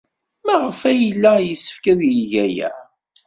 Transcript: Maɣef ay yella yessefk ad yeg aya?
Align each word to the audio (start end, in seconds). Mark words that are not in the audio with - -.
Maɣef 0.45 0.79
ay 0.89 0.99
yella 1.03 1.33
yessefk 1.41 1.85
ad 1.91 2.01
yeg 2.11 2.31
aya? 2.45 2.69